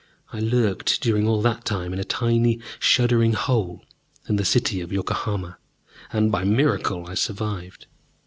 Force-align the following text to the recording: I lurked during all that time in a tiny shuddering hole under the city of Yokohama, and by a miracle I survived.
I 0.33 0.39
lurked 0.39 0.99
during 1.03 1.27
all 1.27 1.43
that 1.43 1.63
time 1.63 1.93
in 1.93 1.99
a 1.99 2.03
tiny 2.03 2.59
shuddering 2.79 3.33
hole 3.33 3.85
under 4.27 4.41
the 4.41 4.45
city 4.45 4.81
of 4.81 4.91
Yokohama, 4.91 5.59
and 6.11 6.31
by 6.31 6.41
a 6.41 6.45
miracle 6.47 7.05
I 7.05 7.13
survived. 7.13 7.85